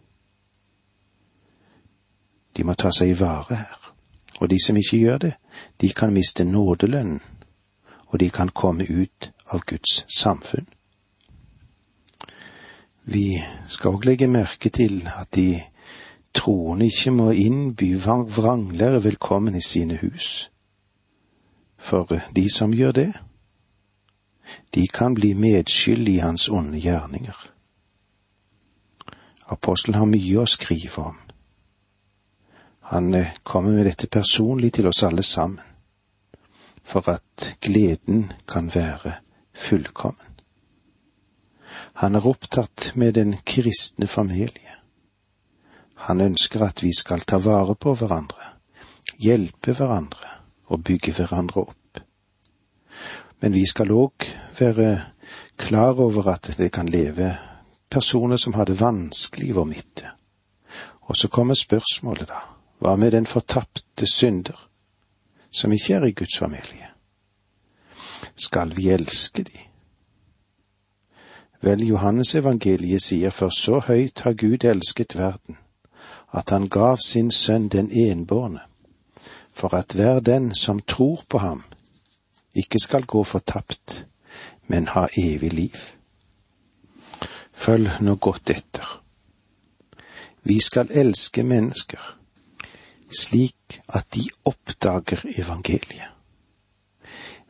De 2.57 2.65
må 2.65 2.75
ta 2.75 2.91
seg 2.93 3.13
i 3.13 3.19
vare 3.21 3.57
her, 3.57 3.93
og 4.41 4.51
de 4.51 4.59
som 4.65 4.77
ikke 4.77 4.99
gjør 4.99 5.19
det, 5.19 5.33
de 5.81 5.89
kan 5.89 6.13
miste 6.13 6.45
nådelønnen, 6.45 7.21
og 8.07 8.21
de 8.21 8.31
kan 8.31 8.49
komme 8.49 8.85
ut 8.91 9.33
av 9.47 9.65
Guds 9.67 10.05
samfunn. 10.19 10.67
Vi 13.05 13.43
skal 13.69 13.97
òg 13.97 14.07
legge 14.07 14.29
merke 14.29 14.71
til 14.71 15.03
at 15.17 15.35
de 15.35 15.63
troende 16.35 16.87
ikke 16.87 17.11
må 17.11 17.31
innby 17.31 17.95
vranglere 17.97 19.05
velkommen 19.05 19.57
i 19.57 19.65
sine 19.65 19.99
hus 20.03 20.51
for 21.81 22.21
de 22.37 22.51
som 22.51 22.75
gjør 22.75 22.93
det, 22.93 23.13
de 24.75 24.87
kan 24.87 25.15
bli 25.15 25.35
medskyld 25.35 26.09
i 26.09 26.19
hans 26.19 26.49
onde 26.49 26.79
gjerninger. 26.79 27.50
Apostelen 29.51 29.99
har 29.99 30.07
mye 30.07 30.43
å 30.43 30.49
skrive 30.49 31.03
om. 31.11 31.19
Han 32.91 33.15
eh, 33.15 33.35
kommer 33.43 33.75
med 33.75 33.87
dette 33.87 34.07
personlig 34.07 34.73
til 34.79 34.89
oss 34.91 35.03
alle 35.07 35.23
sammen, 35.27 35.63
for 36.83 37.07
at 37.11 37.53
gleden 37.63 38.31
kan 38.51 38.71
være 38.75 39.21
fullkommen. 39.55 40.27
Han 42.03 42.17
er 42.17 42.27
opptatt 42.27 42.93
med 42.95 43.15
den 43.15 43.37
kristne 43.47 44.07
familie. 44.07 44.79
Han 46.09 46.21
ønsker 46.25 46.65
at 46.65 46.83
vi 46.83 46.93
skal 46.97 47.23
ta 47.29 47.39
vare 47.39 47.77
på 47.77 47.93
hverandre, 47.95 48.55
hjelpe 49.21 49.75
hverandre, 49.77 50.39
og 50.71 50.83
bygge 50.87 51.13
hverandre 51.19 51.67
opp. 51.67 52.01
Men 53.41 53.55
vi 53.55 53.67
skal 53.69 53.93
òg 53.93 54.27
være 54.59 54.91
klar 55.61 56.01
over 56.01 56.33
at 56.33 56.55
det 56.59 56.71
kan 56.73 56.89
leve 56.89 57.35
personer 57.91 58.37
som 58.37 58.55
hadde 58.55 58.81
vanskelig 58.81 59.49
i 59.49 59.53
vår 59.53 59.65
midte. 59.65 60.11
Og 61.01 61.17
så 61.17 61.29
kommer 61.29 61.55
spørsmålet, 61.55 62.29
da. 62.29 62.45
Hva 62.81 62.97
med 62.97 63.13
den 63.13 63.27
fortapte 63.27 64.07
synder, 64.07 64.57
som 65.51 65.73
ikke 65.73 65.95
er 65.95 66.05
i 66.09 66.15
Guds 66.17 66.39
familie? 66.39 66.89
Skal 68.37 68.77
vi 68.77 68.89
elske 68.89 69.43
de? 69.43 69.59
Vel, 71.61 71.83
Johannes 71.85 72.35
evangeliet 72.35 73.03
sier 73.05 73.31
for 73.31 73.53
så 73.53 73.83
høyt 73.85 74.25
har 74.25 74.33
Gud 74.33 74.65
elsket 74.65 75.17
verden, 75.19 75.59
at 76.33 76.51
han 76.51 76.69
gav 76.69 76.97
sin 77.05 77.31
sønn 77.31 77.69
den 77.69 77.91
enbårne, 77.93 78.61
for 79.53 79.75
at 79.75 79.93
hver 79.93 80.21
den 80.21 80.55
som 80.55 80.81
tror 80.81 81.25
på 81.29 81.39
ham, 81.39 81.65
ikke 82.55 82.79
skal 82.81 83.05
gå 83.05 83.25
fortapt, 83.25 84.07
men 84.67 84.89
ha 84.97 85.07
evig 85.17 85.53
liv. 85.53 86.00
Følg 87.61 87.91
nå 88.01 88.17
godt 88.17 88.51
etter. 88.55 88.87
Vi 90.49 90.61
skal 90.65 90.89
elske 90.97 91.45
mennesker 91.45 92.17
slik 93.11 93.81
at 93.89 94.07
de 94.15 94.23
oppdager 94.45 95.25
evangeliet. 95.43 96.09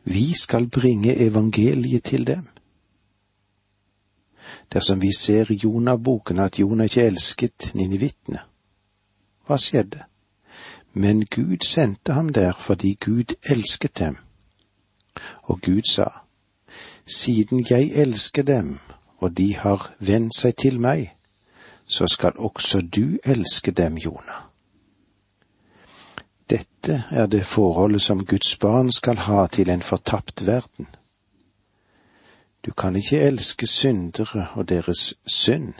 Vi 0.03 0.33
skal 0.33 0.67
bringe 0.67 1.15
evangeliet 1.15 2.03
til 2.03 2.27
dem. 2.27 2.47
Dersom 4.73 5.01
vi 5.01 5.11
ser 5.17 5.51
i 5.51 5.59
Jonah-boken 5.63 6.39
at 6.39 6.59
Jonah 6.59 6.89
ikke 6.89 7.05
elsket 7.05 7.71
ninivittene, 7.75 8.39
hva 9.45 9.57
skjedde? 9.57 10.07
men 10.93 11.25
Gud 11.25 11.63
sendte 11.65 12.13
ham 12.13 12.29
der 12.29 12.53
fordi 12.59 12.97
Gud 13.05 13.35
elsket 13.49 13.99
dem. 13.99 14.17
Og 15.43 15.61
Gud 15.61 15.81
sa, 15.87 16.07
Siden 17.05 17.65
jeg 17.69 17.91
elsker 17.93 18.43
dem, 18.43 18.79
og 19.21 19.37
de 19.37 19.53
har 19.55 19.91
vendt 19.99 20.35
seg 20.35 20.55
til 20.57 20.79
meg, 20.81 21.11
så 21.85 22.07
skal 22.07 22.37
også 22.37 22.81
du 22.81 23.17
elske 23.23 23.71
dem, 23.71 23.97
Jonah. 23.97 24.47
Dette 26.49 27.03
er 27.11 27.29
det 27.31 27.45
forholdet 27.45 28.01
som 28.01 28.25
Guds 28.25 28.55
barn 28.59 28.91
skal 28.91 29.23
ha 29.27 29.45
til 29.47 29.69
en 29.69 29.81
fortapt 29.81 30.45
verden. 30.45 30.87
Du 32.65 32.73
kan 32.73 32.95
ikke 32.95 33.21
elske 33.21 33.67
syndere 33.67 34.47
og 34.53 34.69
deres 34.69 35.13
synd. 35.25 35.73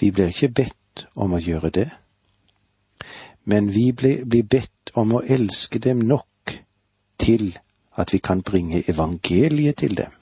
Vi 0.00 0.10
blir 0.10 0.34
ikke 0.34 0.52
bedt 0.52 1.06
om 1.14 1.32
å 1.32 1.40
gjøre 1.40 1.70
det 1.70 1.88
men 3.44 3.70
vi 3.74 3.92
blir 3.92 4.24
bedt 4.42 4.92
om 4.94 5.16
å 5.16 5.22
elske 5.22 5.80
dem 5.82 6.02
nok 6.06 6.56
til 7.18 7.52
at 7.98 8.12
vi 8.14 8.18
kan 8.18 8.42
bringe 8.42 8.82
evangeliet 8.88 9.82
til 9.82 9.96
dem. 9.96 10.12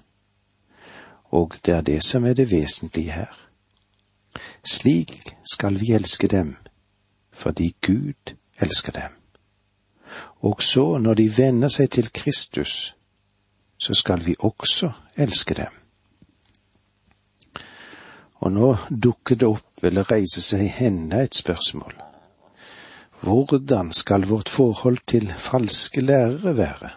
Og 1.30 1.54
det 1.64 1.74
er 1.74 1.80
det 1.80 2.00
som 2.04 2.26
er 2.26 2.34
det 2.34 2.50
vesentlige 2.50 3.12
her. 3.12 3.34
Slik 4.66 5.34
skal 5.52 5.80
vi 5.80 5.92
elske 5.92 6.28
dem, 6.28 6.56
fordi 7.32 7.76
Gud 7.86 8.34
elsker 8.60 8.92
dem. 8.92 9.16
Og 10.40 10.62
så, 10.62 10.98
når 10.98 11.14
de 11.14 11.36
venner 11.36 11.68
seg 11.68 11.90
til 11.90 12.12
Kristus, 12.12 12.94
så 13.78 13.94
skal 13.94 14.24
vi 14.26 14.34
også 14.38 14.92
elske 15.16 15.54
dem. 15.54 15.76
Og 18.40 18.52
nå 18.52 18.68
dukker 18.90 19.36
det 19.36 19.48
opp 19.48 19.84
eller 19.84 20.08
reiser 20.12 20.44
seg 20.44 20.80
enda 20.80 21.22
et 21.24 21.36
spørsmål. 21.36 21.92
Hvordan 23.20 23.92
skal 23.92 24.24
vårt 24.28 24.48
forhold 24.48 24.98
til 25.06 25.32
falske 25.36 26.00
lærere 26.00 26.56
være? 26.56 26.90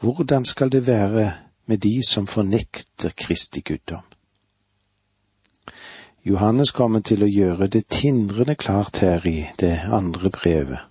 Hvordan 0.00 0.44
skal 0.44 0.70
det 0.72 0.86
være 0.86 1.32
med 1.70 1.84
de 1.86 2.00
som 2.02 2.26
fornekter 2.26 3.14
Kristi 3.14 3.62
guddom? 3.62 4.02
Johannes 6.26 6.74
kommer 6.76 7.00
til 7.00 7.22
å 7.24 7.30
gjøre 7.30 7.70
det 7.72 7.86
tindrende 7.88 8.58
klart 8.58 9.00
her 9.00 9.24
i 9.26 9.46
det 9.62 9.76
andre 9.88 10.28
brevet 10.34 10.90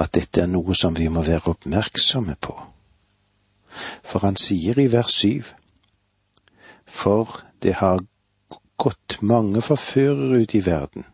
at 0.00 0.14
dette 0.16 0.42
er 0.42 0.48
noe 0.50 0.74
som 0.74 0.96
vi 0.96 1.08
må 1.12 1.22
være 1.26 1.52
oppmerksomme 1.52 2.36
på. 2.40 2.56
For 4.02 4.24
han 4.24 4.38
sier 4.40 4.78
i 4.80 4.88
vers 4.90 5.12
syv, 5.20 5.52
for 6.86 7.42
det 7.62 7.76
har 7.82 8.02
gått 8.80 9.18
mange 9.20 9.60
forførere 9.62 10.40
ut 10.42 10.54
i 10.56 10.64
verden, 10.64 11.04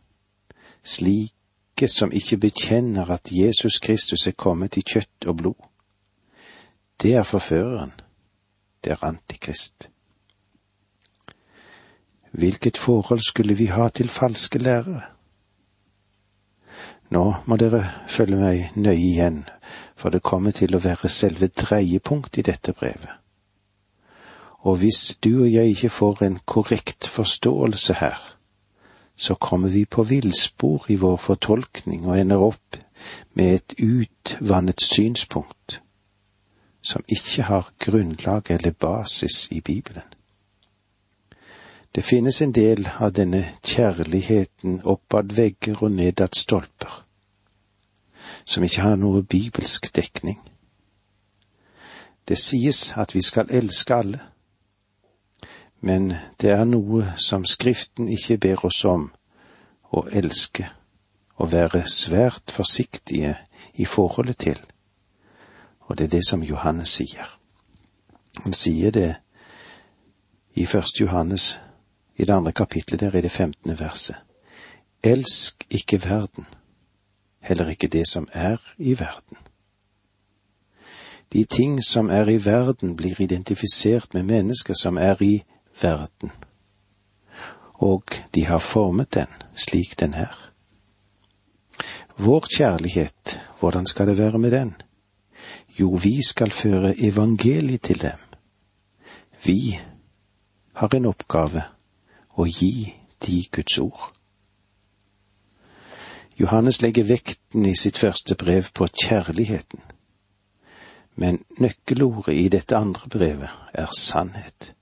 slike 0.87 1.89
som 1.91 2.15
ikke 2.15 2.39
bekjenner 2.47 3.11
at 3.11 3.33
Jesus 3.33 3.81
Kristus 3.83 4.27
er 4.31 4.39
kommet 4.39 4.79
i 4.79 4.87
kjøtt 4.87 5.27
og 5.27 5.41
blod. 5.43 5.61
Det 7.03 7.17
er 7.19 7.27
forføreren, 7.27 7.93
er 8.87 9.05
Antikrist. 9.05 9.89
Hvilket 12.31 12.77
forhold 12.77 13.21
skulle 13.21 13.55
vi 13.55 13.67
ha 13.67 13.89
til 13.89 14.09
falske 14.09 14.59
lærere? 14.59 15.03
Nå 17.11 17.35
må 17.47 17.57
dere 17.57 17.85
følge 18.09 18.37
meg 18.37 18.73
nøye 18.75 18.99
igjen, 18.99 19.45
for 19.97 20.11
det 20.11 20.25
kommer 20.27 20.51
til 20.51 20.75
å 20.75 20.83
være 20.83 21.09
selve 21.09 21.49
dreiepunkt 21.49 22.39
i 22.39 22.45
dette 22.45 22.75
brevet. 22.75 23.15
Og 24.67 24.81
hvis 24.83 25.17
du 25.25 25.45
og 25.45 25.53
jeg 25.53 25.77
ikke 25.77 25.93
får 25.95 26.23
en 26.27 26.39
korrekt 26.45 27.07
forståelse 27.07 27.95
her, 28.03 28.19
så 29.17 29.35
kommer 29.35 29.69
vi 29.69 29.85
på 29.85 30.03
villspor 30.03 30.91
i 30.91 30.99
vår 31.01 31.17
fortolkning 31.17 32.05
og 32.07 32.19
ender 32.19 32.43
opp 32.51 32.77
med 33.35 33.55
et 33.55 33.75
utvannet 33.81 34.83
synspunkt 34.83 35.81
som 36.87 37.05
ikke 37.09 37.43
har 37.43 37.73
grunnlag 37.79 38.51
eller 38.51 38.71
basis 38.71 39.49
i 39.51 39.61
Bibelen. 39.61 40.03
Det 41.95 42.05
finnes 42.05 42.43
en 42.43 42.53
del 42.53 42.89
av 43.01 43.13
denne 43.17 43.41
kjærligheten 43.65 44.83
oppad 44.85 45.33
vegger 45.35 45.83
og 45.83 45.93
nedad 45.93 46.37
stolper, 46.37 47.03
som 48.45 48.65
ikke 48.65 48.85
har 48.85 49.01
noe 49.01 49.23
bibelsk 49.23 49.89
dekning. 49.97 50.39
Det 52.29 52.39
sies 52.39 52.93
at 52.97 53.15
vi 53.15 53.23
skal 53.23 53.51
elske 53.51 53.95
alle, 53.95 54.21
men 55.81 56.13
det 56.41 56.51
er 56.53 56.65
noe 56.65 57.15
som 57.17 57.45
Skriften 57.45 58.09
ikke 58.13 58.39
ber 58.39 58.65
oss 58.69 58.85
om 58.85 59.09
å 59.91 60.07
elske 60.13 60.69
og 61.37 61.53
være 61.53 61.87
svært 61.89 62.53
forsiktige 62.53 63.35
i 63.75 63.85
forholdet 63.85 64.37
til, 64.37 64.61
og 65.87 65.99
det 65.99 66.05
er 66.05 66.09
det 66.09 66.27
som 66.29 66.43
Johannes 66.43 66.99
sier. 66.99 67.39
Han 68.45 68.53
sier 68.53 68.91
det 68.91 69.15
i 70.55 70.67
første 70.67 71.05
Johannes, 71.05 71.61
i 72.17 72.25
det 72.25 72.35
andre 72.35 72.53
kapitlet 72.53 73.01
der 73.01 73.17
i 73.17 73.21
det 73.21 73.31
femtende 73.31 73.79
verset. 73.81 74.17
Elsk 75.05 75.67
ikke 75.71 76.05
verden, 76.05 76.47
heller 77.41 77.69
ikke 77.69 77.89
det 77.89 78.09
som 78.09 78.29
er 78.33 78.57
i 78.79 78.99
verden. 78.99 79.37
De 81.33 81.45
ting 81.45 81.85
som 81.85 82.11
er 82.11 82.29
i 82.29 82.45
verden, 82.45 82.97
blir 82.97 83.21
identifisert 83.21 84.15
med 84.15 84.23
mennesker 84.23 84.75
som 84.75 84.97
er 84.97 85.23
i 85.23 85.45
verden, 85.83 86.33
og 87.75 88.05
de 88.35 88.45
har 88.47 88.59
formet 88.59 89.15
den 89.15 89.29
slik 89.57 90.01
den 90.01 90.15
er. 90.15 90.53
Vår 92.17 92.47
kjærlighet, 92.57 93.41
hvordan 93.61 93.87
skal 93.87 94.07
det 94.07 94.19
være 94.19 94.39
med 94.39 94.51
den? 94.51 94.75
Jo, 95.81 95.95
vi 95.95 96.23
skal 96.23 96.51
føre 96.51 96.95
evangeliet 96.99 97.83
til 97.83 98.03
dem. 98.03 98.19
Vi 99.45 99.79
har 100.73 100.95
en 100.95 101.07
oppgave 101.07 101.63
å 102.37 102.47
gi 102.49 102.93
de 103.27 103.43
Guds 103.53 103.79
ord. 103.79 104.13
Johannes 106.41 106.83
legger 106.83 107.05
vekten 107.09 107.65
i 107.67 107.75
sitt 107.75 107.99
første 107.99 108.35
brev 108.35 108.69
på 108.75 108.89
kjærligheten, 108.93 109.81
men 111.17 111.39
nøkkelordet 111.61 112.35
i 112.37 112.49
dette 112.53 112.77
andre 112.77 113.09
brevet 113.09 113.53
er 113.73 113.89
sannhet. 113.97 114.73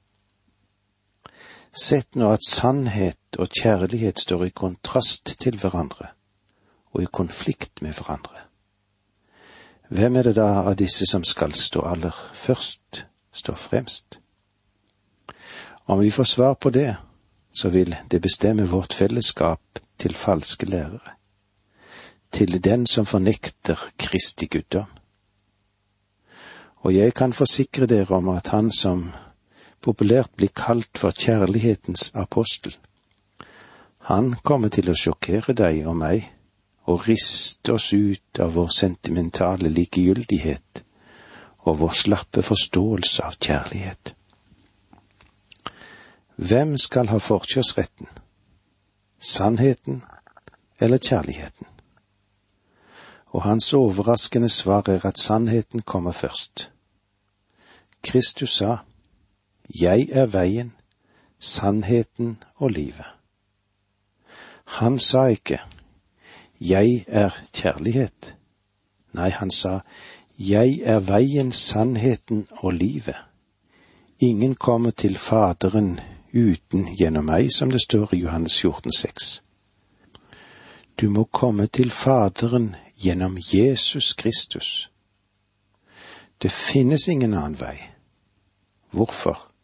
Sett 1.74 2.14
nå 2.18 2.30
at 2.30 2.46
sannhet 2.46 3.38
og 3.38 3.54
kjærlighet 3.54 4.18
står 4.22 4.48
i 4.48 4.54
kontrast 4.54 5.36
til 5.42 5.58
hverandre 5.58 6.10
og 6.94 7.02
i 7.02 7.10
konflikt 7.10 7.82
med 7.82 7.94
hverandre. 7.98 8.46
Hvem 9.88 10.16
er 10.16 10.22
det 10.22 10.36
da 10.36 10.64
av 10.64 10.76
disse 10.80 11.06
som 11.06 11.24
skal 11.24 11.52
stå 11.52 11.82
aller 11.84 12.14
først, 12.32 13.04
stå 13.32 13.54
fremst? 13.54 14.18
Om 15.86 16.00
vi 16.00 16.10
får 16.10 16.24
svar 16.24 16.54
på 16.54 16.70
det, 16.70 16.96
så 17.52 17.68
vil 17.68 17.96
det 18.10 18.22
bestemme 18.22 18.64
vårt 18.68 18.94
fellesskap 18.94 19.60
til 19.98 20.14
falske 20.14 20.66
lærere, 20.66 21.16
til 22.32 22.64
den 22.64 22.86
som 22.86 23.06
fornekter 23.06 23.78
Kristi 23.98 24.46
guddom. 24.46 24.88
Og 26.76 26.94
jeg 26.94 27.14
kan 27.14 27.32
forsikre 27.32 27.86
dere 27.86 28.16
om 28.16 28.28
at 28.28 28.48
han 28.48 28.72
som 28.72 29.12
populært 29.80 30.32
blir 30.36 30.52
kalt 30.56 30.98
for 30.98 31.12
kjærlighetens 31.12 32.10
apostel. 32.14 32.76
Han 34.08 34.34
kommer 34.42 34.68
til 34.68 34.90
å 34.90 34.96
sjokkere 34.96 35.52
deg 35.52 35.86
og 35.86 35.96
meg 35.96 36.33
og 36.84 37.08
riste 37.08 37.72
oss 37.72 37.92
ut 37.92 38.40
av 38.40 38.54
vår 38.54 38.68
sentimentale 38.76 39.70
likegyldighet 39.72 40.84
og 41.64 41.78
vår 41.80 41.94
slappe 41.96 42.42
forståelse 42.44 43.24
av 43.24 43.38
kjærlighet. 43.40 44.14
Hvem 46.36 46.76
skal 46.76 47.08
ha 47.08 47.18
forkjørsretten? 47.22 48.08
Sannheten 49.18 50.02
eller 50.80 50.98
kjærligheten? 50.98 51.66
Og 53.34 53.42
hans 53.42 53.72
overraskende 53.74 54.48
svar 54.48 54.88
er 54.88 55.06
at 55.06 55.18
sannheten 55.18 55.82
kommer 55.82 56.12
først. 56.12 56.70
Kristus 58.02 58.58
sa, 58.58 58.76
jeg 59.80 60.08
er 60.12 60.26
veien, 60.26 60.74
sannheten 61.40 62.42
og 62.56 62.70
livet. 62.70 63.06
Han 64.64 64.98
sa 64.98 65.26
ikke 65.32 65.60
Jeg 66.60 67.04
er 67.08 67.30
kjærlighet. 67.52 68.36
Nei, 69.12 69.30
han 69.30 69.50
sa 69.50 69.80
Jeg 70.38 70.80
er 70.82 71.00
veien, 71.00 71.52
sannheten 71.52 72.46
og 72.50 72.72
livet. 72.72 73.16
Ingen 74.20 74.54
kommer 74.54 74.90
til 74.90 75.16
Faderen 75.16 76.00
uten 76.34 76.88
gjennom 76.98 77.24
meg, 77.24 77.52
som 77.52 77.70
det 77.70 77.80
står 77.82 78.14
i 78.14 78.22
Johannes 78.24 78.58
14, 78.60 78.90
14,6. 78.90 79.40
Du 81.00 81.10
må 81.10 81.24
komme 81.24 81.66
til 81.66 81.90
Faderen 81.90 82.74
gjennom 82.96 83.38
Jesus 83.38 84.12
Kristus. 84.12 84.90
Det 86.42 86.52
finnes 86.52 87.08
ingen 87.08 87.34
annen 87.34 87.60
vei. 87.60 87.78
Hvorfor? 88.90 89.54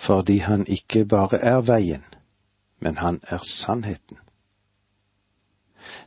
fordi 0.00 0.38
han 0.38 0.66
ikke 0.66 1.04
bare 1.04 1.36
er 1.36 1.60
veien, 1.60 2.04
men 2.80 2.96
han 2.96 3.20
er 3.22 3.38
sannheten. 3.44 4.16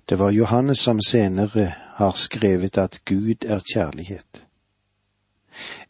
Det 0.10 0.20
var 0.20 0.32
Johannes 0.32 0.80
som 0.80 1.02
senere 1.02 1.74
har 1.96 2.12
skrevet 2.12 2.78
at 2.78 3.02
Gud 3.06 3.46
er 3.46 3.60
kjærlighet. 3.74 4.44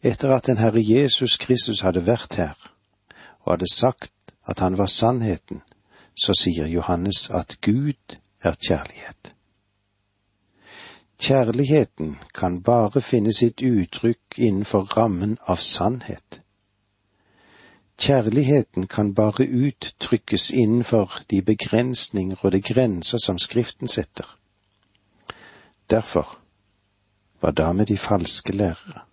Etter 0.02 0.34
at 0.34 0.46
den 0.46 0.58
Herre 0.58 0.82
Jesus 0.82 1.36
Kristus 1.36 1.80
hadde 1.80 2.06
vært 2.06 2.34
her 2.36 2.54
og 3.44 3.52
hadde 3.52 3.70
sagt 3.74 4.12
at 4.46 4.60
han 4.60 4.78
var 4.78 4.86
sannheten, 4.86 5.62
så 6.14 6.34
sier 6.36 6.66
Johannes 6.66 7.30
at 7.30 7.56
Gud 7.60 8.16
er 8.42 8.54
kjærlighet. 8.60 9.34
Kjærligheten 11.18 12.16
kan 12.34 12.62
bare 12.62 13.00
finne 13.00 13.32
sitt 13.32 13.62
uttrykk 13.62 14.38
innenfor 14.38 14.96
rammen 14.96 15.38
av 15.48 15.56
sannhet. 15.56 16.43
Kjærligheten 17.98 18.86
kan 18.86 19.14
bare 19.14 19.46
uttrykkes 19.48 20.50
innenfor 20.50 21.20
de 21.30 21.42
begrensninger 21.42 22.36
og 22.42 22.52
de 22.52 22.60
grenser 22.62 23.18
som 23.18 23.38
Skriften 23.38 23.88
setter. 23.88 24.38
Derfor, 25.90 26.38
hva 27.40 27.50
da 27.50 27.72
med 27.72 27.86
de 27.86 27.96
falske 27.96 28.52
lærere? 28.52 29.04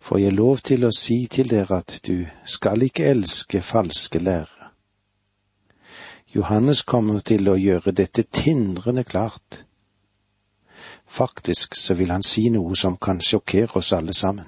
Får 0.00 0.18
jeg 0.18 0.32
lov 0.32 0.58
til 0.58 0.84
å 0.86 0.92
si 0.94 1.26
til 1.26 1.50
dere 1.50 1.80
at 1.80 2.00
du 2.06 2.26
skal 2.44 2.82
ikke 2.82 3.08
elske 3.10 3.62
falske 3.62 4.18
lærere? 4.18 4.70
Johannes 6.34 6.82
kommer 6.82 7.20
til 7.20 7.48
å 7.48 7.56
gjøre 7.56 7.94
dette 7.96 8.22
tindrende 8.22 9.04
klart. 9.04 9.64
Faktisk 11.06 11.74
så 11.74 11.94
vil 11.94 12.10
han 12.10 12.22
si 12.22 12.48
noe 12.54 12.76
som 12.76 12.96
kan 12.96 13.20
sjokkere 13.20 13.80
oss 13.80 13.92
alle 13.96 14.14
sammen. 14.14 14.46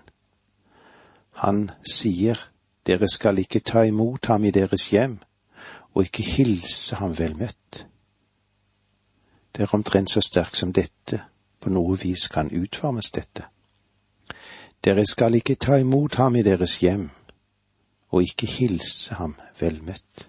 Han 1.43 1.71
sier 1.83 2.39
dere 2.89 3.09
skal 3.09 3.39
ikke 3.39 3.61
ta 3.61 3.85
imot 3.85 4.27
ham 4.27 4.47
i 4.49 4.51
deres 4.51 4.89
hjem, 4.91 5.19
og 5.95 6.09
ikke 6.09 6.25
hilse 6.25 6.97
ham 6.97 7.13
vel 7.19 7.37
møtt. 7.37 7.85
Det 9.53 9.67
er 9.67 9.75
omtrent 9.75 10.11
så 10.11 10.23
sterkt 10.25 10.57
som 10.57 10.73
dette 10.73 11.21
på 11.61 11.73
noe 11.75 11.99
vis 11.99 12.29
kan 12.33 12.49
utformes, 12.55 13.11
dette. 13.13 13.45
Dere 14.85 15.05
skal 15.07 15.35
ikke 15.35 15.59
ta 15.61 15.77
imot 15.83 16.17
ham 16.17 16.39
i 16.39 16.45
deres 16.47 16.79
hjem, 16.81 17.09
og 18.15 18.23
ikke 18.25 18.47
hilse 18.47 19.19
ham 19.19 19.35
velmøtt. 19.61 20.27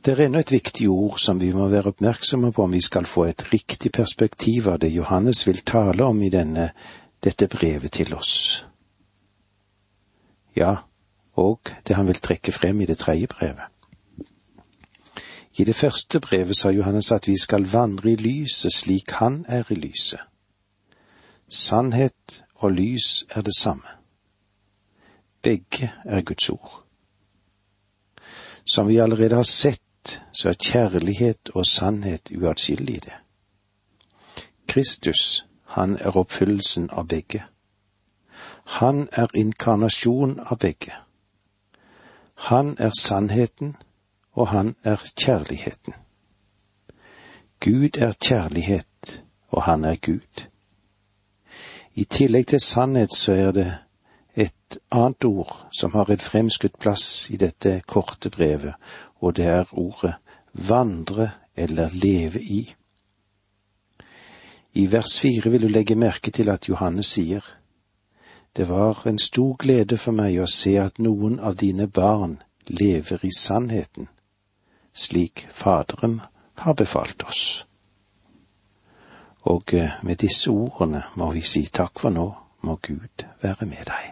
Det 0.00 0.14
er 0.14 0.24
ennå 0.24 0.40
et 0.40 0.52
viktig 0.52 0.88
ord 0.88 1.18
som 1.20 1.38
vi 1.40 1.52
må 1.52 1.68
være 1.68 1.92
oppmerksomme 1.92 2.54
på 2.56 2.64
om 2.64 2.72
vi 2.72 2.80
skal 2.80 3.04
få 3.06 3.26
et 3.28 3.44
riktig 3.52 3.92
perspektiv 3.92 4.70
av 4.72 4.80
det 4.80 4.94
Johannes 4.94 5.44
vil 5.46 5.60
tale 5.60 6.08
om 6.08 6.22
i 6.24 6.32
denne, 6.32 6.70
dette 7.20 7.46
brevet 7.52 7.92
til 7.92 8.14
oss. 8.16 8.64
Ja, 10.60 10.74
og 11.32 11.60
det 11.88 11.96
han 11.96 12.06
vil 12.06 12.20
trekke 12.20 12.52
frem 12.52 12.80
i 12.80 12.86
det 12.86 12.98
tredje 12.98 13.26
brevet. 13.26 13.68
I 15.58 15.64
det 15.64 15.74
første 15.74 16.20
brevet 16.20 16.56
sa 16.56 16.70
Johannes 16.70 17.12
at 17.12 17.28
vi 17.28 17.36
skal 17.38 17.64
vandre 17.72 18.12
i 18.12 18.16
lyset 18.16 18.72
slik 18.72 19.10
han 19.10 19.44
er 19.48 19.72
i 19.72 19.74
lyset. 19.74 20.20
Sannhet 21.48 22.44
og 22.54 22.72
lys 22.72 23.24
er 23.30 23.42
det 23.42 23.56
samme. 23.58 23.88
Begge 25.42 25.92
er 26.04 26.22
Guds 26.22 26.50
ord. 26.50 26.84
Som 28.64 28.88
vi 28.88 28.96
allerede 28.96 29.34
har 29.34 29.42
sett, 29.42 30.22
så 30.32 30.48
er 30.48 30.60
kjærlighet 30.60 31.50
og 31.54 31.66
sannhet 31.66 32.30
uatskillelige. 32.36 33.16
Kristus, 34.68 35.46
han 35.64 35.96
er 35.96 36.16
oppfyllelsen 36.16 36.90
av 36.92 37.08
begge. 37.08 37.42
Han 38.78 39.08
er 39.12 39.26
inkarnasjon 39.34 40.38
av 40.40 40.58
begge. 40.62 40.94
Han 42.50 42.76
er 42.78 42.94
sannheten, 42.98 43.76
og 44.32 44.48
han 44.48 44.76
er 44.84 45.02
kjærligheten. 45.16 45.94
Gud 47.60 47.98
er 47.98 48.12
kjærlighet, 48.12 49.24
og 49.48 49.62
han 49.62 49.84
er 49.84 49.96
Gud. 49.96 50.46
I 51.94 52.04
tillegg 52.04 52.46
til 52.46 52.60
sannhet 52.60 53.14
så 53.14 53.32
er 53.32 53.52
det 53.52 53.68
et 54.34 54.78
annet 54.90 55.24
ord 55.24 55.56
som 55.72 55.92
har 55.92 56.10
en 56.10 56.22
fremskutt 56.22 56.78
plass 56.78 57.26
i 57.30 57.36
dette 57.36 57.80
korte 57.86 58.30
brevet, 58.30 58.74
og 59.20 59.36
det 59.36 59.46
er 59.46 59.72
ordet 59.72 60.14
vandre 60.52 61.30
eller 61.56 61.90
leve 61.92 62.40
i. 62.40 62.74
I 64.72 64.86
vers 64.92 65.18
fire 65.20 65.50
vil 65.50 65.66
du 65.66 65.68
legge 65.68 65.98
merke 65.98 66.30
til 66.30 66.48
at 66.48 66.68
Johannes 66.68 67.06
sier, 67.06 67.42
Det 68.56 68.68
var 68.68 69.06
en 69.06 69.18
stor 69.18 69.56
glede 69.56 69.96
for 69.96 70.12
meg 70.12 70.40
å 70.42 70.46
se 70.50 70.74
at 70.82 70.98
noen 70.98 71.38
av 71.40 71.56
dine 71.60 71.86
barn 71.86 72.40
lever 72.66 73.22
i 73.22 73.30
sannheten, 73.36 74.08
slik 74.92 75.46
Faderen 75.54 76.20
har 76.54 76.74
befalt 76.74 77.22
oss. 77.22 77.64
Og 79.42 79.74
eh, 79.74 79.96
med 80.02 80.20
disse 80.20 80.50
ordene 80.50 81.04
må 81.14 81.30
vi 81.32 81.42
si 81.46 81.64
takk 81.72 82.02
for 82.02 82.12
nå, 82.12 82.26
må 82.66 82.76
Gud 82.82 83.24
være 83.40 83.66
med 83.66 83.86
deg. 83.88 84.10